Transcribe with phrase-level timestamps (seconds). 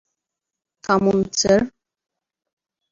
[0.83, 1.61] থামুন, স্যার!